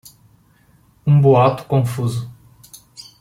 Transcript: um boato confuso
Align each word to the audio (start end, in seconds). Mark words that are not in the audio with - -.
um 1.05 1.21
boato 1.21 1.63
confuso 1.65 2.27